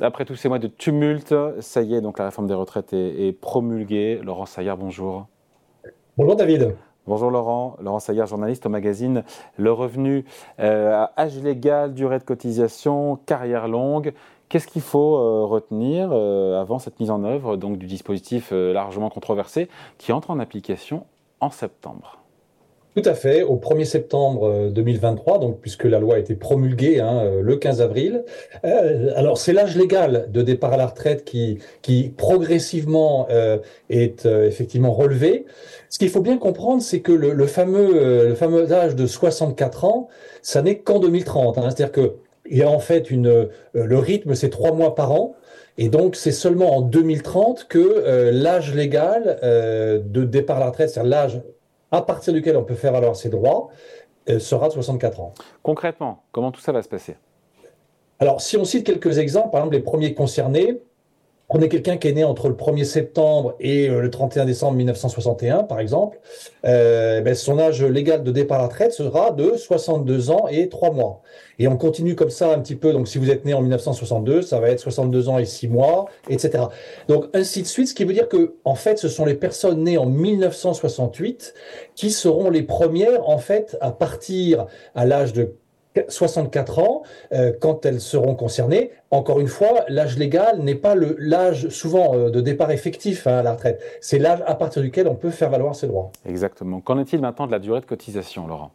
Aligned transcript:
Après 0.00 0.24
tous 0.24 0.34
ces 0.34 0.48
mois 0.48 0.58
de 0.58 0.66
tumulte, 0.66 1.34
ça 1.60 1.82
y 1.82 1.94
est, 1.94 2.00
donc 2.00 2.18
la 2.18 2.24
réforme 2.24 2.48
des 2.48 2.54
retraites 2.54 2.92
est, 2.92 3.32
promulguée. 3.38 4.20
Laurent 4.22 4.46
Saillard, 4.46 4.76
bonjour. 4.76 5.26
Bonjour 6.16 6.34
David. 6.34 6.74
Bonjour 7.06 7.30
Laurent, 7.30 7.76
Laurent 7.80 8.00
Saillard, 8.00 8.26
journaliste 8.26 8.66
au 8.66 8.70
magazine 8.70 9.24
Le 9.56 9.70
Revenu. 9.72 10.24
Euh, 10.58 11.06
âge 11.16 11.38
légal, 11.40 11.94
durée 11.94 12.18
de 12.18 12.24
cotisation, 12.24 13.16
carrière 13.26 13.68
longue. 13.68 14.14
Qu'est-ce 14.48 14.66
qu'il 14.66 14.82
faut 14.82 15.16
euh, 15.16 15.44
retenir 15.44 16.08
euh, 16.12 16.60
avant 16.60 16.78
cette 16.78 16.98
mise 16.98 17.10
en 17.10 17.22
œuvre 17.22 17.56
donc, 17.56 17.78
du 17.78 17.86
dispositif 17.86 18.52
largement 18.52 19.10
controversé 19.10 19.68
qui 19.98 20.12
entre 20.12 20.30
en 20.30 20.40
application 20.40 21.06
en 21.40 21.50
septembre? 21.50 22.23
Tout 22.94 23.02
à 23.04 23.14
fait, 23.14 23.42
au 23.42 23.56
1er 23.56 23.84
septembre 23.84 24.70
2023, 24.70 25.36
euh, 25.36 25.38
donc 25.40 25.60
puisque 25.60 25.84
la 25.84 25.98
loi 25.98 26.14
a 26.14 26.18
été 26.18 26.36
promulguée 26.36 27.00
hein, 27.00 27.22
euh, 27.24 27.40
le 27.42 27.56
15 27.56 27.82
avril. 27.82 28.24
Euh, 28.64 29.10
alors 29.16 29.36
c'est 29.36 29.52
l'âge 29.52 29.76
légal 29.76 30.28
de 30.30 30.42
départ 30.42 30.72
à 30.72 30.76
la 30.76 30.86
retraite 30.86 31.24
qui, 31.24 31.58
qui 31.82 32.12
progressivement 32.16 33.26
est 33.90 34.26
effectivement 34.26 34.92
relevé. 34.92 35.46
Ce 35.88 35.98
qu'il 35.98 36.08
faut 36.08 36.20
bien 36.20 36.38
comprendre, 36.38 36.82
c'est 36.82 37.00
que 37.00 37.12
le, 37.12 37.46
fameux, 37.46 38.26
le 38.26 38.34
fameux 38.34 38.72
âge 38.72 38.94
de 38.94 39.06
64 39.06 39.84
ans, 39.84 40.08
ça 40.42 40.62
n'est 40.62 40.78
qu'en 40.78 41.00
2030. 41.00 41.58
Hein. 41.58 41.62
C'est-à-dire 41.64 41.92
que 41.92 42.12
il 42.48 42.58
y 42.58 42.62
a 42.62 42.68
en 42.68 42.78
fait 42.78 43.10
une, 43.10 43.48
le 43.72 43.98
rythme, 43.98 44.34
c'est 44.34 44.50
trois 44.50 44.72
mois 44.72 44.94
par 44.94 45.12
an. 45.12 45.34
Et 45.78 45.88
donc, 45.88 46.14
c'est 46.14 46.32
seulement 46.32 46.76
en 46.76 46.82
2030 46.82 47.66
que 47.68 48.30
l'âge 48.32 48.74
légal 48.74 49.38
de 49.42 50.24
départ 50.24 50.58
à 50.58 50.60
la 50.60 50.66
retraite, 50.66 50.90
c'est-à-dire 50.90 51.10
l'âge 51.10 51.40
à 51.96 52.02
partir 52.02 52.32
duquel 52.32 52.56
on 52.56 52.64
peut 52.64 52.74
faire 52.74 52.92
valoir 52.92 53.16
ses 53.16 53.28
droits, 53.28 53.68
euh, 54.28 54.38
sera 54.38 54.68
de 54.68 54.72
64 54.72 55.20
ans. 55.20 55.34
Concrètement, 55.62 56.24
comment 56.32 56.50
tout 56.50 56.60
ça 56.60 56.72
va 56.72 56.82
se 56.82 56.88
passer? 56.88 57.16
Alors, 58.18 58.40
si 58.40 58.56
on 58.56 58.64
cite 58.64 58.86
quelques 58.86 59.18
exemples, 59.18 59.50
par 59.50 59.60
exemple, 59.60 59.76
les 59.76 59.82
premiers 59.82 60.14
concernés, 60.14 60.80
est 61.62 61.68
quelqu'un 61.68 61.96
qui 61.96 62.08
est 62.08 62.12
né 62.12 62.24
entre 62.24 62.48
le 62.48 62.54
1er 62.54 62.84
septembre 62.84 63.54
et 63.60 63.88
euh, 63.88 64.00
le 64.00 64.10
31 64.10 64.44
décembre 64.44 64.76
1961, 64.76 65.64
par 65.64 65.80
exemple, 65.80 66.18
euh, 66.64 67.20
ben, 67.20 67.34
son 67.34 67.58
âge 67.58 67.82
légal 67.82 68.22
de 68.22 68.32
départ 68.32 68.58
à 68.58 68.62
la 68.62 68.68
retraite 68.68 68.92
sera 68.92 69.30
de 69.30 69.54
62 69.56 70.30
ans 70.30 70.46
et 70.50 70.68
3 70.68 70.92
mois. 70.92 71.22
Et 71.58 71.68
on 71.68 71.76
continue 71.76 72.16
comme 72.16 72.30
ça 72.30 72.52
un 72.52 72.58
petit 72.58 72.74
peu. 72.74 72.92
Donc, 72.92 73.08
si 73.08 73.18
vous 73.18 73.30
êtes 73.30 73.44
né 73.44 73.54
en 73.54 73.60
1962, 73.60 74.42
ça 74.42 74.58
va 74.58 74.70
être 74.70 74.80
62 74.80 75.28
ans 75.28 75.38
et 75.38 75.44
6 75.44 75.68
mois, 75.68 76.06
etc. 76.28 76.64
Donc, 77.08 77.26
ainsi 77.34 77.62
de 77.62 77.66
suite, 77.66 77.88
ce 77.88 77.94
qui 77.94 78.04
veut 78.04 78.14
dire 78.14 78.28
que, 78.28 78.54
en 78.64 78.74
fait, 78.74 78.98
ce 78.98 79.08
sont 79.08 79.24
les 79.24 79.34
personnes 79.34 79.84
nées 79.84 79.98
en 79.98 80.06
1968 80.06 81.54
qui 81.94 82.10
seront 82.10 82.50
les 82.50 82.62
premières, 82.62 83.28
en 83.28 83.38
fait, 83.38 83.76
à 83.80 83.92
partir 83.92 84.66
à 84.94 85.06
l'âge 85.06 85.32
de 85.32 85.54
64 86.08 86.78
ans 86.78 87.02
euh, 87.32 87.52
quand 87.58 87.86
elles 87.86 88.00
seront 88.00 88.34
concernées. 88.34 88.90
Encore 89.10 89.40
une 89.40 89.48
fois, 89.48 89.84
l'âge 89.88 90.18
légal 90.18 90.58
n'est 90.60 90.74
pas 90.74 90.94
l'âge 90.94 91.68
souvent 91.68 92.14
euh, 92.14 92.30
de 92.30 92.40
départ 92.40 92.70
effectif 92.70 93.26
hein, 93.26 93.38
à 93.38 93.42
la 93.42 93.52
retraite. 93.52 93.80
C'est 94.00 94.18
l'âge 94.18 94.42
à 94.46 94.54
partir 94.54 94.82
duquel 94.82 95.08
on 95.08 95.14
peut 95.14 95.30
faire 95.30 95.50
valoir 95.50 95.74
ses 95.74 95.86
droits. 95.86 96.10
Exactement. 96.26 96.80
Qu'en 96.80 96.98
est-il 96.98 97.20
maintenant 97.20 97.46
de 97.46 97.52
la 97.52 97.58
durée 97.58 97.80
de 97.80 97.86
cotisation, 97.86 98.46
Laurent? 98.46 98.72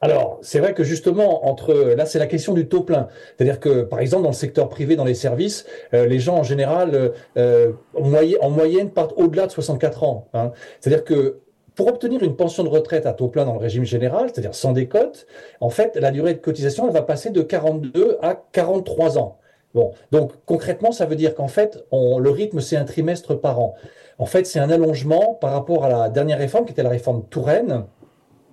Alors, 0.00 0.38
c'est 0.42 0.58
vrai 0.58 0.74
que 0.74 0.84
justement, 0.84 1.48
entre 1.48 1.72
là, 1.96 2.04
c'est 2.04 2.18
la 2.18 2.26
question 2.26 2.52
du 2.52 2.68
taux 2.68 2.82
plein. 2.82 3.08
C'est-à-dire 3.36 3.58
que, 3.58 3.82
par 3.82 4.00
exemple, 4.00 4.24
dans 4.24 4.30
le 4.30 4.34
secteur 4.34 4.68
privé, 4.68 4.96
dans 4.96 5.04
les 5.04 5.14
services, 5.14 5.64
euh, 5.94 6.04
les 6.04 6.18
gens 6.18 6.36
en 6.36 6.42
général, 6.42 7.12
en, 7.36 8.50
moyenne, 8.50 8.90
partent 8.90 9.14
au-delà 9.16 9.46
de 9.46 9.52
64 9.52 10.04
ans. 10.04 10.28
Hein. 10.34 10.52
C'est-à-dire 10.80 11.04
que 11.04 11.38
pour 11.74 11.88
obtenir 11.88 12.22
une 12.22 12.36
pension 12.36 12.62
de 12.62 12.68
retraite 12.68 13.06
à 13.06 13.12
taux 13.12 13.28
plein 13.28 13.44
dans 13.44 13.54
le 13.54 13.58
régime 13.58 13.84
général, 13.84 14.30
c'est-à-dire 14.32 14.54
sans 14.54 14.72
décote, 14.72 15.26
en 15.60 15.70
fait, 15.70 15.96
la 15.96 16.10
durée 16.10 16.34
de 16.34 16.38
cotisation, 16.38 16.86
elle 16.86 16.92
va 16.92 17.02
passer 17.02 17.30
de 17.30 17.42
42 17.42 18.18
à 18.22 18.34
43 18.52 19.18
ans. 19.18 19.38
Bon, 19.74 19.92
donc 20.12 20.32
concrètement, 20.46 20.92
ça 20.92 21.04
veut 21.04 21.16
dire 21.16 21.34
qu'en 21.34 21.48
fait, 21.48 21.84
le 21.92 22.30
rythme, 22.30 22.60
c'est 22.60 22.76
un 22.76 22.84
trimestre 22.84 23.38
par 23.38 23.58
an. 23.58 23.74
En 24.18 24.26
fait, 24.26 24.46
c'est 24.46 24.60
un 24.60 24.70
allongement 24.70 25.34
par 25.34 25.52
rapport 25.52 25.84
à 25.84 25.88
la 25.88 26.08
dernière 26.08 26.38
réforme, 26.38 26.64
qui 26.64 26.72
était 26.72 26.84
la 26.84 26.90
réforme 26.90 27.24
Touraine, 27.28 27.84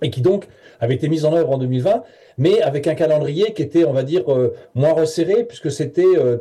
et 0.02 0.10
qui 0.10 0.22
donc 0.22 0.48
avait 0.80 0.96
été 0.96 1.10
mise 1.10 1.26
en 1.26 1.34
œuvre 1.34 1.52
en 1.52 1.58
2020, 1.60 2.04
mais 2.40 2.62
avec 2.64 2.88
un 2.88 2.96
calendrier 2.96 3.54
qui 3.54 3.62
était, 3.62 3.86
on 3.86 3.94
va 3.94 4.02
dire, 4.02 4.32
euh, 4.34 4.56
moins 4.74 4.94
resserré, 4.94 5.44
puisque 5.44 5.72
c'était 5.72 6.04
euh, 6.04 6.38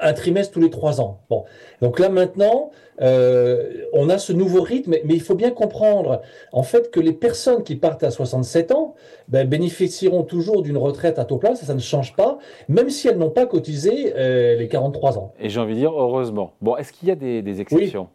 un 0.00 0.12
trimestre 0.12 0.52
tous 0.52 0.60
les 0.60 0.70
trois 0.70 1.00
ans. 1.00 1.20
Bon, 1.28 1.44
donc 1.80 1.98
là 1.98 2.08
maintenant, 2.08 2.70
euh, 3.00 3.86
on 3.92 4.08
a 4.10 4.18
ce 4.18 4.32
nouveau 4.32 4.62
rythme, 4.62 4.96
mais 5.04 5.14
il 5.14 5.22
faut 5.22 5.34
bien 5.34 5.50
comprendre 5.50 6.20
en 6.52 6.62
fait 6.62 6.90
que 6.90 7.00
les 7.00 7.12
personnes 7.12 7.62
qui 7.62 7.76
partent 7.76 8.02
à 8.02 8.10
67 8.10 8.72
ans 8.72 8.94
ben, 9.28 9.48
bénéficieront 9.48 10.22
toujours 10.22 10.62
d'une 10.62 10.76
retraite 10.76 11.18
à 11.18 11.24
taux 11.24 11.38
plein, 11.38 11.54
ça, 11.54 11.66
ça, 11.66 11.74
ne 11.74 11.80
change 11.80 12.14
pas, 12.14 12.38
même 12.68 12.90
si 12.90 13.08
elles 13.08 13.18
n'ont 13.18 13.30
pas 13.30 13.46
cotisé 13.46 14.12
euh, 14.16 14.56
les 14.56 14.68
43 14.68 15.18
ans. 15.18 15.32
Et 15.40 15.48
j'ai 15.48 15.60
envie 15.60 15.74
de 15.74 15.78
dire 15.78 15.92
heureusement. 15.98 16.52
Bon, 16.60 16.76
est-ce 16.76 16.92
qu'il 16.92 17.08
y 17.08 17.10
a 17.10 17.14
des, 17.14 17.60
exceptions? 17.60 18.08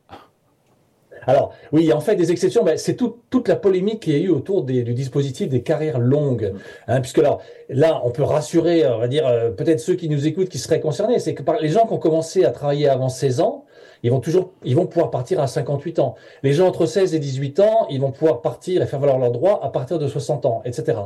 Alors, 1.27 1.53
oui, 1.71 1.91
en 1.91 1.99
fait, 1.99 2.15
des 2.15 2.31
exceptions, 2.31 2.63
ben, 2.63 2.77
c'est 2.77 2.95
toute 2.95 3.47
la 3.47 3.55
polémique 3.55 4.01
qu'il 4.01 4.13
y 4.13 4.15
a 4.15 4.19
eu 4.19 4.29
autour 4.29 4.63
du 4.63 4.93
dispositif 4.93 5.49
des 5.49 5.61
carrières 5.61 5.99
longues. 5.99 6.53
Hein, 6.87 7.01
puisque 7.01 7.21
là, 7.69 8.01
on 8.03 8.11
peut 8.11 8.23
rassurer, 8.23 8.85
on 8.87 8.99
va 8.99 9.07
dire, 9.07 9.27
euh, 9.27 9.49
peut-être 9.49 9.79
ceux 9.79 9.95
qui 9.95 10.09
nous 10.09 10.27
écoutent 10.27 10.49
qui 10.49 10.59
seraient 10.59 10.79
concernés, 10.79 11.19
c'est 11.19 11.33
que 11.33 11.43
les 11.61 11.69
gens 11.69 11.87
qui 11.87 11.93
ont 11.93 11.99
commencé 11.99 12.45
à 12.45 12.51
travailler 12.51 12.87
avant 12.87 13.09
16 13.09 13.39
ans, 13.39 13.65
ils 14.03 14.11
vont 14.11 14.19
toujours, 14.19 14.51
ils 14.63 14.75
vont 14.75 14.85
pouvoir 14.85 15.09
partir 15.09 15.39
à 15.39 15.47
58 15.47 15.99
ans. 15.99 16.15
Les 16.43 16.53
gens 16.53 16.67
entre 16.67 16.85
16 16.85 17.15
et 17.15 17.19
18 17.19 17.59
ans, 17.59 17.87
ils 17.89 17.99
vont 17.99 18.11
pouvoir 18.11 18.41
partir 18.41 18.83
et 18.83 18.85
faire 18.85 18.99
valoir 18.99 19.17
leurs 19.17 19.31
droits 19.31 19.65
à 19.65 19.69
partir 19.69 19.97
de 19.97 20.07
60 20.07 20.45
ans, 20.45 20.61
etc. 20.63 20.99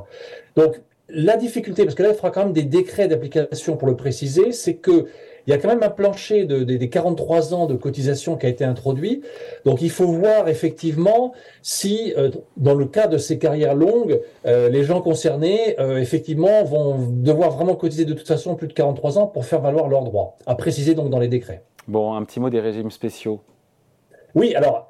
Donc, 0.57 0.81
la 1.07 1.37
difficulté, 1.37 1.83
parce 1.83 1.95
que 1.95 2.03
là, 2.03 2.09
il 2.09 2.15
fera 2.15 2.29
quand 2.29 2.43
même 2.43 2.53
des 2.53 2.63
décrets 2.63 3.07
d'application 3.07 3.77
pour 3.77 3.87
le 3.87 3.95
préciser, 3.95 4.51
c'est 4.51 4.75
que 4.75 5.07
il 5.47 5.51
y 5.51 5.53
a 5.53 5.57
quand 5.57 5.67
même 5.67 5.83
un 5.83 5.89
plancher 5.89 6.45
de, 6.45 6.63
des 6.63 6.89
43 6.89 7.53
ans 7.53 7.65
de 7.65 7.75
cotisation 7.75 8.37
qui 8.37 8.45
a 8.45 8.49
été 8.49 8.63
introduit. 8.63 9.21
Donc 9.65 9.81
il 9.81 9.89
faut 9.89 10.07
voir 10.07 10.47
effectivement 10.47 11.33
si, 11.61 12.13
euh, 12.17 12.29
dans 12.57 12.75
le 12.75 12.85
cas 12.85 13.07
de 13.07 13.17
ces 13.17 13.37
carrières 13.39 13.75
longues, 13.75 14.19
euh, 14.45 14.69
les 14.69 14.83
gens 14.83 15.01
concernés, 15.01 15.79
euh, 15.79 15.97
effectivement, 15.97 16.63
vont 16.63 16.97
devoir 17.09 17.51
vraiment 17.51 17.75
cotiser 17.75 18.05
de 18.05 18.13
toute 18.13 18.27
façon 18.27 18.55
plus 18.55 18.67
de 18.67 18.73
43 18.73 19.17
ans 19.17 19.27
pour 19.27 19.45
faire 19.45 19.61
valoir 19.61 19.87
leurs 19.87 20.03
droits. 20.03 20.35
À 20.45 20.55
préciser 20.55 20.95
donc 20.95 21.09
dans 21.09 21.19
les 21.19 21.27
décrets. 21.27 21.63
Bon, 21.87 22.13
un 22.13 22.23
petit 22.23 22.39
mot 22.39 22.49
des 22.49 22.59
régimes 22.59 22.91
spéciaux. 22.91 23.41
Oui, 24.35 24.53
alors 24.55 24.89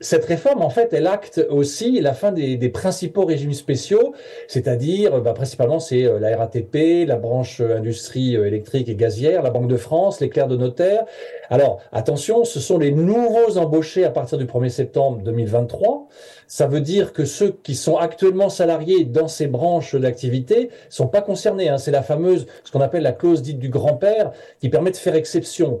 cette 0.00 0.24
réforme, 0.26 0.62
en 0.62 0.70
fait, 0.70 0.92
elle 0.92 1.06
acte 1.06 1.44
aussi 1.50 2.00
la 2.00 2.12
fin 2.12 2.32
des, 2.32 2.68
principaux 2.68 3.24
régimes 3.24 3.54
spéciaux, 3.54 4.12
c'est-à-dire 4.46 5.20
bah, 5.22 5.32
principalement 5.32 5.80
c'est 5.80 6.04
euh, 6.04 6.18
la 6.18 6.36
RATP, 6.36 7.06
la 7.06 7.16
branche 7.16 7.60
euh, 7.60 7.78
industrie 7.78 8.36
euh, 8.36 8.46
électrique 8.46 8.88
et 8.88 8.94
gazière, 8.94 9.42
la 9.42 9.50
Banque 9.50 9.68
de 9.68 9.76
France, 9.76 10.20
les 10.20 10.28
clercs 10.28 10.48
de 10.48 10.56
notaire. 10.56 11.04
Alors 11.48 11.80
attention, 11.92 12.44
ce 12.44 12.60
sont 12.60 12.78
les 12.78 12.92
nouveaux 12.92 13.56
embauchés 13.56 14.04
à 14.04 14.10
partir 14.10 14.38
du 14.38 14.44
1er 14.44 14.68
septembre 14.68 15.22
2023. 15.22 16.06
Ça 16.46 16.66
veut 16.66 16.82
dire 16.82 17.12
que 17.12 17.24
ceux 17.24 17.56
qui 17.62 17.74
sont 17.74 17.96
actuellement 17.96 18.50
salariés 18.50 19.04
dans 19.04 19.28
ces 19.28 19.46
branches 19.46 19.94
d'activité 19.94 20.68
sont 20.90 21.08
pas 21.08 21.22
concernés. 21.22 21.68
Hein. 21.68 21.78
C'est 21.78 21.90
la 21.90 22.02
fameuse, 22.02 22.46
ce 22.64 22.70
qu'on 22.70 22.80
appelle 22.80 23.02
la 23.02 23.12
clause 23.12 23.42
dite 23.42 23.58
du 23.58 23.70
grand-père, 23.70 24.32
qui 24.60 24.68
permet 24.68 24.90
de 24.90 24.96
faire 24.96 25.14
exception. 25.14 25.80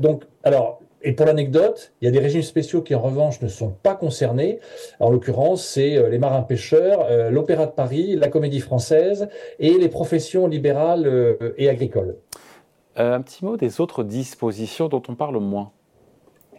donc, 0.00 0.24
alors 0.42 0.80
et 1.02 1.12
pour 1.12 1.26
l'anecdote, 1.26 1.92
il 2.00 2.04
y 2.04 2.08
a 2.08 2.10
des 2.10 2.18
régimes 2.18 2.42
spéciaux 2.42 2.82
qui 2.82 2.94
en 2.94 3.00
revanche 3.00 3.40
ne 3.40 3.48
sont 3.48 3.70
pas 3.70 3.94
concernés. 3.94 4.60
En 4.98 5.10
l'occurrence, 5.10 5.64
c'est 5.64 5.96
euh, 5.96 6.08
les 6.08 6.18
marins-pêcheurs, 6.18 7.06
euh, 7.10 7.30
l'Opéra 7.30 7.66
de 7.66 7.72
Paris, 7.72 8.16
la 8.16 8.28
Comédie 8.28 8.60
Française 8.60 9.28
et 9.58 9.78
les 9.78 9.88
professions 9.88 10.46
libérales 10.46 11.06
euh, 11.06 11.54
et 11.56 11.68
agricoles. 11.68 12.16
un 12.96 13.22
petit 13.22 13.44
mot 13.44 13.56
des 13.56 13.80
autres 13.80 14.04
dispositions 14.04 14.88
dont 14.88 15.02
on 15.08 15.14
parle 15.14 15.38
moins. 15.38 15.72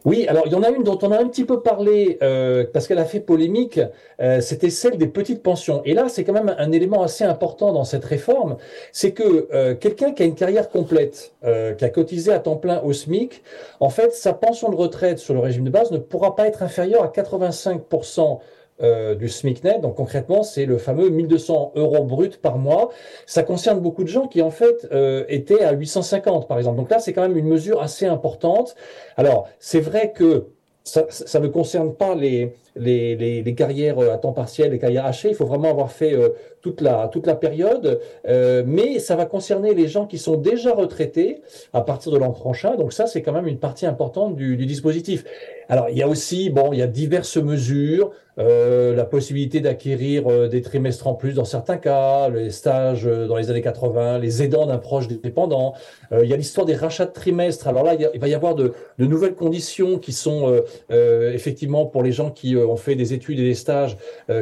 Oui, 0.03 0.25
alors 0.27 0.43
il 0.47 0.51
y 0.51 0.55
en 0.55 0.63
a 0.63 0.69
une 0.69 0.83
dont 0.83 0.97
on 1.03 1.11
a 1.11 1.19
un 1.19 1.27
petit 1.27 1.45
peu 1.45 1.59
parlé 1.59 2.17
euh, 2.23 2.65
parce 2.73 2.87
qu'elle 2.87 2.97
a 2.97 3.05
fait 3.05 3.19
polémique, 3.19 3.79
euh, 4.19 4.41
c'était 4.41 4.71
celle 4.71 4.97
des 4.97 5.07
petites 5.07 5.43
pensions. 5.43 5.83
Et 5.85 5.93
là, 5.93 6.09
c'est 6.09 6.23
quand 6.23 6.33
même 6.33 6.55
un 6.57 6.71
élément 6.71 7.03
assez 7.03 7.23
important 7.23 7.71
dans 7.71 7.83
cette 7.83 8.05
réforme, 8.05 8.57
c'est 8.91 9.11
que 9.11 9.47
euh, 9.53 9.75
quelqu'un 9.75 10.11
qui 10.13 10.23
a 10.23 10.25
une 10.25 10.35
carrière 10.35 10.69
complète, 10.69 11.33
qui 11.77 11.85
a 11.85 11.89
cotisé 11.89 12.31
à 12.31 12.39
temps 12.39 12.55
plein 12.55 12.81
au 12.81 12.93
SMIC, 12.93 13.43
en 13.79 13.89
fait, 13.89 14.13
sa 14.13 14.33
pension 14.33 14.69
de 14.69 14.75
retraite 14.75 15.19
sur 15.19 15.33
le 15.33 15.39
régime 15.39 15.65
de 15.65 15.69
base 15.69 15.91
ne 15.91 15.97
pourra 15.97 16.35
pas 16.35 16.47
être 16.47 16.63
inférieure 16.63 17.03
à 17.03 17.07
85 17.07 17.81
euh, 18.83 19.15
du 19.15 19.29
SMIC 19.29 19.63
net. 19.63 19.81
Donc 19.81 19.95
concrètement, 19.95 20.43
c'est 20.43 20.65
le 20.65 20.77
fameux 20.77 21.09
1200 21.09 21.73
euros 21.75 22.03
brut 22.03 22.37
par 22.37 22.57
mois. 22.57 22.89
Ça 23.25 23.43
concerne 23.43 23.79
beaucoup 23.79 24.03
de 24.03 24.09
gens 24.09 24.27
qui 24.27 24.41
en 24.41 24.49
fait 24.49 24.87
euh, 24.91 25.23
étaient 25.29 25.63
à 25.63 25.73
850 25.73 26.47
par 26.47 26.57
exemple. 26.57 26.77
Donc 26.77 26.89
là, 26.89 26.99
c'est 26.99 27.13
quand 27.13 27.21
même 27.21 27.37
une 27.37 27.47
mesure 27.47 27.81
assez 27.81 28.05
importante. 28.05 28.75
Alors 29.17 29.47
c'est 29.59 29.81
vrai 29.81 30.13
que 30.13 30.47
ça, 30.83 31.05
ne 31.39 31.47
concerne 31.47 31.93
pas 31.93 32.15
les, 32.15 32.55
les, 32.75 33.15
les, 33.15 33.53
carrières 33.53 33.99
à 33.99 34.17
temps 34.17 34.33
partiel, 34.33 34.71
les 34.71 34.79
carrières 34.79 35.05
hachées. 35.05 35.29
Il 35.29 35.35
faut 35.35 35.45
vraiment 35.45 35.69
avoir 35.69 35.91
fait 35.91 36.15
toute, 36.61 36.81
la, 36.81 37.07
toute 37.07 37.27
la 37.27 37.35
période. 37.35 38.01
mais 38.25 38.97
ça 38.97 39.15
va 39.15 39.25
concerner 39.27 39.75
les 39.75 39.87
gens 39.87 40.07
qui 40.07 40.17
sont 40.17 40.37
déjà 40.37 40.73
retraités 40.73 41.43
à 41.71 41.81
partir 41.81 42.11
de 42.11 42.17
l'an 42.17 42.31
prochain. 42.31 42.77
Donc 42.77 42.93
ça, 42.93 43.05
c'est 43.05 43.21
quand 43.21 43.31
même 43.31 43.45
une 43.45 43.59
partie 43.59 43.85
importante 43.85 44.35
du 44.35 44.65
dispositif. 44.65 45.23
Alors, 45.71 45.89
il 45.89 45.97
y 45.97 46.03
a 46.03 46.07
aussi, 46.09 46.49
bon, 46.49 46.73
il 46.73 46.79
y 46.79 46.81
a 46.81 46.87
diverses 46.87 47.37
mesures, 47.37 48.11
euh, 48.37 48.93
la 48.93 49.05
possibilité 49.05 49.61
d'acquérir 49.61 50.29
euh, 50.29 50.49
des 50.49 50.61
trimestres 50.61 51.07
en 51.07 51.13
plus 51.13 51.33
dans 51.33 51.45
certains 51.45 51.77
cas, 51.77 52.27
les 52.27 52.49
stages 52.49 53.07
euh, 53.07 53.25
dans 53.25 53.37
les 53.37 53.49
années 53.49 53.61
80, 53.61 54.19
les 54.19 54.43
aidants 54.43 54.65
d'un 54.65 54.79
proche 54.79 55.07
dépendant. 55.07 55.73
il 56.11 56.27
y 56.27 56.33
a 56.33 56.35
l'histoire 56.35 56.65
des 56.65 56.75
rachats 56.75 57.05
de 57.05 57.13
trimestres. 57.13 57.69
Alors 57.69 57.85
là, 57.85 57.95
il, 57.95 58.19
va 58.19 58.27
y 58.27 58.33
avoir 58.33 58.53
de, 58.53 58.73
de, 58.99 59.05
nouvelles 59.05 59.33
conditions 59.33 59.97
qui 59.97 60.11
sont 60.11 60.61
effectivement 60.89 61.85
pour 61.85 62.03
les 62.03 62.11
gens 62.11 62.31
qui 62.31 62.57
ont 62.57 62.75
fait 62.75 62.95
des 62.95 63.13
études 63.13 63.39
et 63.39 63.43
des 63.43 63.55
stages 63.55 63.95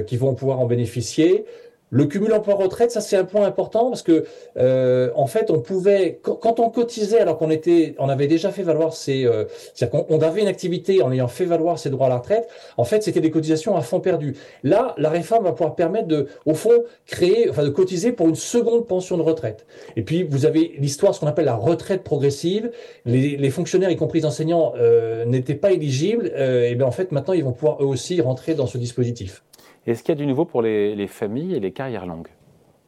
qui 0.07 0.17
vont 0.17 0.33
pouvoir 0.33 0.59
en 0.59 0.65
bénéficier. 0.65 1.45
Le 1.91 2.05
cumul 2.05 2.33
emploi-retraite, 2.33 2.91
ça 2.91 3.01
c'est 3.01 3.17
un 3.17 3.23
point 3.23 3.45
important 3.45 3.89
parce 3.89 4.03
que 4.03 4.25
euh, 4.57 5.09
en 5.15 5.25
fait 5.27 5.49
on 5.49 5.59
pouvait 5.59 6.19
quand 6.21 6.59
on 6.59 6.69
cotisait 6.69 7.19
alors 7.19 7.37
qu'on 7.37 7.49
était, 7.49 7.95
on 7.97 8.09
avait 8.09 8.27
déjà 8.27 8.51
fait 8.51 8.63
valoir 8.63 8.93
ses, 8.93 9.25
euh, 9.25 9.45
c'est-à-dire 9.73 10.05
qu'on 10.05 10.19
avait 10.21 10.41
une 10.41 10.47
activité 10.47 11.01
en 11.01 11.11
ayant 11.11 11.27
fait 11.27 11.45
valoir 11.45 11.79
ses 11.79 11.89
droits 11.89 12.07
à 12.07 12.09
la 12.09 12.17
retraite. 12.17 12.47
En 12.77 12.83
fait, 12.83 13.03
c'était 13.03 13.21
des 13.21 13.31
cotisations 13.31 13.75
à 13.75 13.81
fond 13.81 13.99
perdu. 13.99 14.35
Là, 14.63 14.93
la 14.97 15.09
réforme 15.09 15.43
va 15.43 15.51
pouvoir 15.51 15.75
permettre 15.75 16.07
de, 16.07 16.27
au 16.45 16.53
fond, 16.53 16.83
créer, 17.05 17.49
enfin 17.49 17.63
de 17.63 17.69
cotiser 17.69 18.11
pour 18.11 18.27
une 18.27 18.35
seconde 18.35 18.87
pension 18.87 19.17
de 19.17 19.23
retraite. 19.23 19.65
Et 19.95 20.03
puis 20.03 20.23
vous 20.23 20.45
avez 20.45 20.75
l'histoire, 20.77 21.15
ce 21.15 21.19
qu'on 21.19 21.27
appelle 21.27 21.45
la 21.45 21.55
retraite 21.55 22.03
progressive. 22.03 22.71
Les, 23.05 23.37
les 23.37 23.49
fonctionnaires, 23.49 23.89
y 23.89 23.97
compris 23.97 24.19
les 24.19 24.25
enseignants, 24.25 24.73
euh, 24.77 25.25
n'étaient 25.25 25.55
pas 25.55 25.71
éligibles. 25.71 26.31
Euh, 26.35 26.69
et 26.69 26.75
bien 26.75 26.85
en 26.85 26.91
fait 26.91 27.11
maintenant 27.11 27.33
ils 27.33 27.43
vont 27.43 27.51
pouvoir 27.51 27.81
eux 27.81 27.85
aussi 27.85 28.21
rentrer 28.21 28.53
dans 28.53 28.67
ce 28.67 28.77
dispositif. 28.77 29.43
Est-ce 29.89 30.03
qu'il 30.03 30.13
y 30.13 30.17
a 30.19 30.21
du 30.21 30.27
nouveau 30.27 30.45
pour 30.45 30.61
les, 30.61 31.07
familles 31.07 31.55
et 31.55 31.59
les 31.59 31.71
carrières 31.71 32.05
longues? 32.05 32.27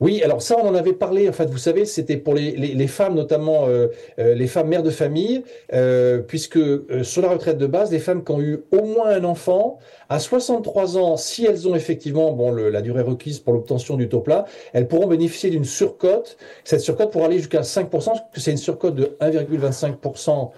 Oui, 0.01 0.23
alors 0.23 0.41
ça, 0.41 0.55
on 0.59 0.67
en 0.67 0.73
avait 0.73 0.93
parlé. 0.93 1.29
En 1.29 1.31
fait, 1.31 1.45
vous 1.45 1.59
savez, 1.59 1.85
c'était 1.85 2.17
pour 2.17 2.33
les, 2.33 2.87
femmes, 2.87 3.13
notamment 3.13 3.67
euh, 3.67 3.89
euh, 4.17 4.33
les 4.33 4.47
femmes 4.47 4.67
mères 4.67 4.81
de 4.81 4.89
famille, 4.89 5.43
euh, 5.73 6.21
puisque 6.21 6.57
sur 7.03 7.21
la 7.21 7.29
retraite 7.29 7.59
de 7.59 7.67
base, 7.67 7.91
les 7.91 7.99
femmes 7.99 8.23
qui 8.23 8.31
ont 8.31 8.41
eu 8.41 8.63
au 8.71 8.83
moins 8.83 9.09
un 9.09 9.23
enfant, 9.23 9.77
à 10.09 10.17
63 10.17 10.97
ans, 10.97 11.17
si 11.17 11.45
elles 11.45 11.67
ont 11.67 11.75
effectivement 11.75 12.31
bon, 12.31 12.51
la 12.51 12.81
durée 12.81 13.03
requise 13.03 13.39
pour 13.39 13.53
l'obtention 13.53 13.95
du 13.95 14.09
taux 14.09 14.21
plat, 14.21 14.45
elles 14.73 14.87
pourront 14.87 15.05
bénéficier 15.05 15.51
d'une 15.51 15.65
surcote. 15.65 16.35
Cette 16.63 16.81
surcote 16.81 17.11
pourra 17.11 17.27
aller 17.27 17.37
jusqu'à 17.37 17.61
5%, 17.61 17.89
parce 17.89 18.21
que 18.33 18.41
c'est 18.41 18.51
une 18.51 18.57
surcote 18.57 18.95
de 18.95 19.15
1,25% 19.21 20.49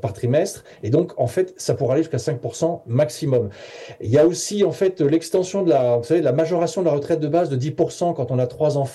par 0.00 0.14
trimestre. 0.14 0.64
Et 0.82 0.88
donc, 0.88 1.12
en 1.18 1.26
fait, 1.26 1.52
ça 1.58 1.74
pourra 1.74 1.94
aller 1.94 2.02
jusqu'à 2.02 2.16
5% 2.16 2.80
maximum. 2.86 3.50
Il 4.00 4.10
y 4.10 4.16
a 4.16 4.26
aussi, 4.26 4.64
en 4.64 4.72
fait, 4.72 5.02
l'extension 5.02 5.62
de 5.62 5.68
la, 5.68 5.98
vous 5.98 6.04
savez, 6.04 6.22
la 6.22 6.32
majoration 6.32 6.80
de 6.80 6.86
la 6.86 6.92
retraite 6.92 7.20
de 7.20 7.28
base 7.28 7.50
de 7.50 7.56
10% 7.56 8.14
quand 8.14 8.30
on 8.30 8.38
a 8.38 8.46
trois 8.46 8.78
enfants 8.78 8.85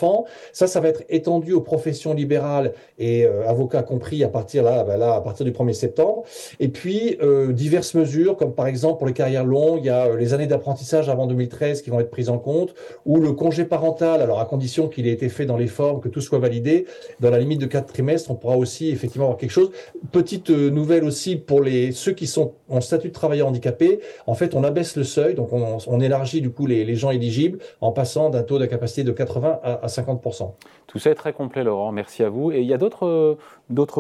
ça, 0.54 0.68
ça 0.68 0.80
va 0.80 0.90
être 0.90 1.04
étendu 1.10 1.54
aux 1.54 1.62
professions 1.62 2.14
libérales 2.14 2.74
et 2.98 3.26
euh, 3.26 3.48
avocats 3.48 3.84
compris 3.84 4.24
à 4.24 4.30
partir 4.30 4.64
là, 4.64 4.84
bah 4.84 4.98
là, 4.98 5.16
à 5.16 5.22
partir 5.22 5.46
du 5.46 5.52
1er 5.52 5.74
septembre. 5.74 6.24
Et 6.60 6.70
puis 6.70 7.18
euh, 7.22 7.52
diverses 7.52 7.94
mesures, 7.94 8.38
comme 8.38 8.54
par 8.54 8.68
exemple 8.68 8.98
pour 8.98 9.08
les 9.08 9.14
carrières 9.14 9.46
longues, 9.46 9.80
il 9.82 9.88
y 9.88 9.90
a 9.90 10.08
euh, 10.08 10.18
les 10.18 10.34
années 10.34 10.48
d'apprentissage 10.48 11.10
avant 11.10 11.28
2013 11.28 11.82
qui 11.82 11.90
vont 11.90 12.00
être 12.00 12.12
prises 12.12 12.30
en 12.30 12.38
compte, 12.38 12.74
ou 13.06 13.20
le 13.20 13.34
congé 13.34 13.66
parental, 13.66 14.22
alors 14.22 14.40
à 14.40 14.46
condition 14.46 14.88
qu'il 14.88 15.08
ait 15.08 15.12
été 15.12 15.30
fait 15.30 15.46
dans 15.46 15.58
les 15.58 15.68
formes, 15.68 16.02
que 16.02 16.10
tout 16.10 16.22
soit 16.22 16.40
validé, 16.40 16.86
dans 17.20 17.30
la 17.30 17.40
limite 17.40 17.62
de 17.62 17.66
quatre 17.66 17.88
trimestres, 17.88 18.32
on 18.32 18.36
pourra 18.36 18.58
aussi 18.58 18.90
effectivement 18.90 19.26
avoir 19.26 19.38
quelque 19.38 19.52
chose. 19.52 19.72
Petite 20.12 20.50
nouvelle 20.50 21.04
aussi 21.04 21.36
pour 21.36 21.62
les 21.62 21.92
ceux 21.92 22.12
qui 22.14 22.28
sont 22.28 22.54
en 22.70 22.82
statut 22.82 23.10
de 23.10 23.14
travailleur 23.14 23.48
handicapé. 23.48 24.00
En 24.28 24.34
fait, 24.34 24.56
on 24.56 24.64
abaisse 24.64 24.96
le 24.96 25.04
seuil, 25.04 25.36
donc 25.36 25.50
on, 25.52 26.00
élargit 26.02 26.42
du 26.42 26.50
coup 26.50 26.66
les, 26.66 26.84
les 26.84 26.96
gens 26.96 27.12
éligibles 27.12 27.60
en 27.80 27.92
passant 27.92 28.30
d'un 28.30 28.44
taux 28.44 28.58
d'incapacité 28.58 29.04
de 29.04 29.12
80 29.12 29.60
à, 29.64 29.81
à 29.82 29.88
50%. 29.88 30.54
Tout 30.88 31.00
ça 31.00 31.10
est 31.10 31.16
très 31.16 31.34
complet, 31.34 31.64
Laurent. 31.64 31.92
Merci 31.92 32.24
à 32.24 32.30
vous. 32.30 32.52
Et 32.52 32.62
il 32.62 32.68
y 32.68 32.74
a 32.74 32.78
d'autres 32.78 33.38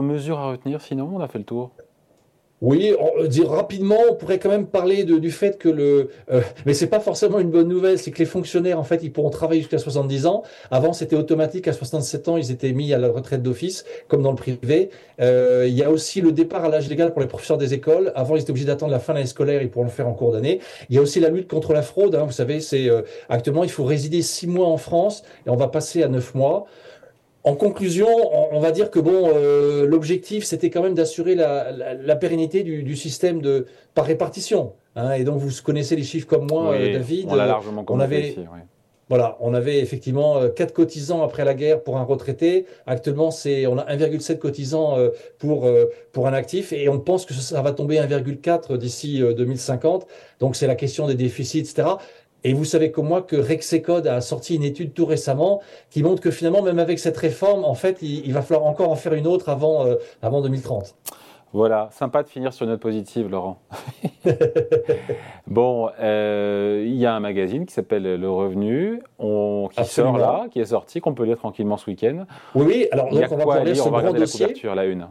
mesures 0.01 0.39
à 0.39 0.51
retenir, 0.51 0.81
sinon 0.81 1.09
on 1.13 1.19
a 1.19 1.27
fait 1.27 1.39
le 1.39 1.45
tour 1.45 1.71
oui, 2.61 2.93
on, 2.99 3.23
euh, 3.23 3.27
dire 3.27 3.49
rapidement, 3.49 3.97
on 4.09 4.13
pourrait 4.13 4.37
quand 4.37 4.49
même 4.49 4.67
parler 4.67 5.03
de, 5.03 5.17
du 5.17 5.31
fait 5.31 5.57
que 5.57 5.67
le, 5.67 6.09
euh, 6.31 6.41
mais 6.67 6.75
c'est 6.75 6.87
pas 6.87 6.99
forcément 6.99 7.39
une 7.39 7.49
bonne 7.49 7.67
nouvelle, 7.67 7.97
c'est 7.97 8.11
que 8.11 8.19
les 8.19 8.25
fonctionnaires 8.25 8.77
en 8.79 8.83
fait 8.83 8.99
ils 9.01 9.11
pourront 9.11 9.31
travailler 9.31 9.61
jusqu'à 9.61 9.79
70 9.79 10.27
ans. 10.27 10.43
Avant 10.69 10.93
c'était 10.93 11.15
automatique, 11.15 11.67
à 11.67 11.73
67 11.73 12.27
ans 12.27 12.37
ils 12.37 12.51
étaient 12.51 12.71
mis 12.71 12.93
à 12.93 12.99
la 12.99 13.09
retraite 13.09 13.41
d'office, 13.41 13.83
comme 14.07 14.21
dans 14.21 14.29
le 14.29 14.35
privé. 14.35 14.91
Euh, 15.19 15.65
il 15.67 15.73
y 15.73 15.83
a 15.83 15.89
aussi 15.89 16.21
le 16.21 16.31
départ 16.31 16.63
à 16.63 16.69
l'âge 16.69 16.87
légal 16.87 17.11
pour 17.11 17.21
les 17.21 17.27
professeurs 17.27 17.57
des 17.57 17.73
écoles. 17.73 18.11
Avant 18.15 18.35
ils 18.35 18.43
étaient 18.43 18.51
obligés 18.51 18.67
d'attendre 18.67 18.91
la 18.91 18.99
fin 18.99 19.13
de 19.13 19.17
l'année 19.17 19.27
scolaire, 19.27 19.63
ils 19.63 19.69
pourront 19.69 19.85
le 19.85 19.91
faire 19.91 20.07
en 20.07 20.13
cours 20.13 20.31
d'année. 20.31 20.59
Il 20.89 20.95
y 20.95 20.99
a 20.99 21.01
aussi 21.01 21.19
la 21.19 21.29
lutte 21.29 21.49
contre 21.49 21.73
la 21.73 21.81
fraude. 21.81 22.13
Hein, 22.13 22.25
vous 22.25 22.31
savez, 22.31 22.59
c'est 22.59 22.87
euh, 22.89 23.01
actuellement 23.27 23.63
il 23.63 23.71
faut 23.71 23.85
résider 23.85 24.21
six 24.21 24.45
mois 24.45 24.67
en 24.67 24.77
France 24.77 25.23
et 25.47 25.49
on 25.49 25.55
va 25.55 25.67
passer 25.67 26.03
à 26.03 26.07
neuf 26.07 26.35
mois. 26.35 26.67
En 27.43 27.55
conclusion, 27.55 28.07
on, 28.51 28.59
va 28.59 28.71
dire 28.71 28.91
que 28.91 28.99
bon, 28.99 29.31
euh, 29.33 29.87
l'objectif, 29.87 30.43
c'était 30.43 30.69
quand 30.69 30.83
même 30.83 30.93
d'assurer 30.93 31.33
la, 31.33 32.15
pérennité 32.15 32.63
du, 32.63 32.95
système 32.95 33.41
de 33.41 33.65
par 33.95 34.05
répartition. 34.05 34.73
Hein. 34.95 35.13
et 35.13 35.23
donc, 35.23 35.39
vous 35.39 35.49
connaissez 35.63 35.95
les 35.95 36.03
chiffres 36.03 36.27
comme 36.27 36.47
moi, 36.47 36.73
euh, 36.73 36.93
David. 36.93 37.25
On 37.29 37.35
l'a 37.35 37.47
largement 37.47 37.83
on 37.87 37.99
avait, 37.99 38.35
Voilà, 39.09 39.37
on 39.39 39.55
avait 39.55 39.79
effectivement 39.79 40.47
4 40.55 40.69
euh, 40.69 40.73
cotisants 40.73 41.23
après 41.23 41.43
la 41.43 41.55
guerre 41.55 41.81
pour 41.81 41.97
un 41.97 42.03
retraité. 42.03 42.67
Actuellement, 42.85 43.31
c'est 43.31 43.65
on 43.65 43.79
a 43.79 43.85
1,7 43.85 44.37
cotisants 44.37 44.97
pour 45.39 45.67
pour 46.11 46.27
un 46.27 46.33
actif 46.33 46.73
et 46.73 46.89
on 46.89 46.99
pense 46.99 47.25
que 47.25 47.33
ça 47.33 47.61
va 47.63 47.71
tomber 47.71 47.95
1,4 47.97 48.77
d'ici 48.77 49.19
2050. 49.19 50.05
Donc, 50.39 50.55
c'est 50.55 50.67
la 50.67 50.75
question 50.75 51.07
des 51.07 51.15
déficits, 51.15 51.59
etc. 51.59 51.87
Et 52.43 52.53
vous 52.53 52.65
savez 52.65 52.91
comme 52.91 53.07
moi 53.07 53.21
que 53.21 53.35
Rexecode 53.35 54.07
a 54.07 54.19
sorti 54.21 54.55
une 54.55 54.63
étude 54.63 54.93
tout 54.93 55.05
récemment 55.05 55.61
qui 55.89 56.01
montre 56.01 56.21
que 56.21 56.31
finalement, 56.31 56.61
même 56.61 56.79
avec 56.79 56.97
cette 56.99 57.17
réforme, 57.17 57.63
en 57.63 57.75
fait, 57.75 58.01
il, 58.01 58.33
va 58.33 58.41
falloir 58.41 58.65
encore 58.65 58.89
en 58.89 58.95
faire 58.95 59.13
une 59.13 59.27
autre 59.27 59.49
avant, 59.49 59.85
euh, 59.85 59.95
avant 60.21 60.41
2030. 60.41 60.95
Voilà, 61.53 61.89
sympa 61.91 62.23
de 62.23 62.29
finir 62.29 62.53
sur 62.53 62.63
une 62.63 62.71
note 62.71 62.79
positive, 62.79 63.29
Laurent. 63.29 63.59
bon, 65.47 65.89
euh, 65.99 66.81
il 66.85 66.95
y 66.95 67.05
a 67.05 67.13
un 67.13 67.19
magazine 67.19 67.65
qui 67.65 67.73
s'appelle 67.73 68.03
Le 68.03 68.31
Revenu, 68.31 69.01
on, 69.19 69.67
qui 69.69 69.83
sort 69.83 70.17
là, 70.17 70.45
qui 70.49 70.61
est 70.61 70.65
sorti, 70.65 71.01
qu'on 71.01 71.13
peut 71.13 71.25
lire 71.25 71.37
tranquillement 71.37 71.75
ce 71.75 71.89
week-end. 71.89 72.25
Oui, 72.55 72.65
oui. 72.67 72.87
Alors, 72.91 73.09
donc, 73.09 73.21
on 73.31 73.35
va 73.35 73.75
ce 73.75 73.81
on 73.81 73.91
va 73.91 74.01
la 74.01 74.25
couverture, 74.25 74.75
la 74.75 74.85
une. 74.85 75.07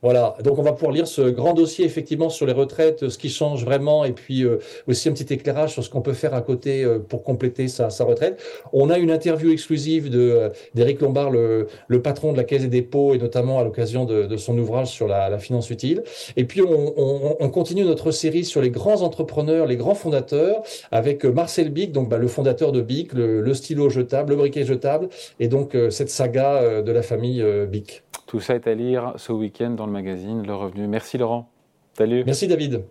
Voilà, 0.00 0.36
donc 0.44 0.58
on 0.58 0.62
va 0.62 0.72
pouvoir 0.72 0.92
lire 0.92 1.08
ce 1.08 1.22
grand 1.22 1.54
dossier 1.54 1.84
effectivement 1.84 2.30
sur 2.30 2.46
les 2.46 2.52
retraites, 2.52 3.08
ce 3.08 3.18
qui 3.18 3.28
change 3.28 3.64
vraiment, 3.64 4.04
et 4.04 4.12
puis 4.12 4.44
euh, 4.44 4.58
aussi 4.86 5.08
un 5.08 5.12
petit 5.12 5.32
éclairage 5.34 5.72
sur 5.72 5.82
ce 5.82 5.90
qu'on 5.90 6.02
peut 6.02 6.12
faire 6.12 6.34
à 6.34 6.40
côté 6.40 6.84
euh, 6.84 7.00
pour 7.00 7.24
compléter 7.24 7.66
sa, 7.66 7.90
sa, 7.90 8.04
retraite. 8.04 8.40
On 8.72 8.90
a 8.90 8.98
une 8.98 9.10
interview 9.10 9.50
exclusive 9.50 10.08
de 10.08 10.20
euh, 10.20 10.48
d'Éric 10.74 11.00
Lombard, 11.00 11.30
le, 11.32 11.66
le, 11.88 12.00
patron 12.00 12.32
de 12.32 12.36
la 12.36 12.44
Caisse 12.44 12.62
des 12.62 12.68
dépôts, 12.68 13.12
et 13.14 13.18
notamment 13.18 13.58
à 13.58 13.64
l'occasion 13.64 14.04
de, 14.04 14.22
de, 14.22 14.36
son 14.36 14.56
ouvrage 14.56 14.86
sur 14.86 15.08
la, 15.08 15.28
la, 15.28 15.38
finance 15.40 15.68
utile. 15.68 16.04
Et 16.36 16.44
puis 16.44 16.62
on, 16.62 16.94
on, 16.96 17.36
on, 17.40 17.50
continue 17.50 17.84
notre 17.84 18.12
série 18.12 18.44
sur 18.44 18.60
les 18.60 18.70
grands 18.70 19.02
entrepreneurs, 19.02 19.66
les 19.66 19.76
grands 19.76 19.96
fondateurs, 19.96 20.62
avec 20.92 21.24
Marcel 21.24 21.70
Bic, 21.70 21.90
donc 21.90 22.08
bah, 22.08 22.18
le 22.18 22.28
fondateur 22.28 22.70
de 22.70 22.82
Bic, 22.82 23.14
le, 23.14 23.40
le, 23.40 23.54
stylo 23.54 23.88
jetable, 23.88 24.30
le 24.30 24.36
briquet 24.36 24.64
jetable, 24.64 25.08
et 25.40 25.48
donc 25.48 25.76
cette 25.90 26.10
saga 26.10 26.82
de 26.82 26.92
la 26.92 27.02
famille 27.02 27.44
Bic. 27.68 28.04
Tout 28.28 28.40
ça 28.40 28.54
est 28.54 28.66
à 28.66 28.74
lire 28.74 29.14
ce 29.16 29.32
week-end 29.32 29.70
dans 29.70 29.86
le 29.86 29.92
magazine 29.92 30.46
Le 30.46 30.54
Revenu. 30.54 30.86
Merci 30.86 31.16
Laurent. 31.16 31.50
Salut. 31.94 32.24
Merci 32.26 32.46
David. 32.46 32.84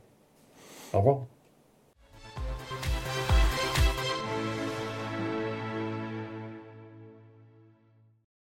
Au 0.93 0.97
revoir. 0.97 1.19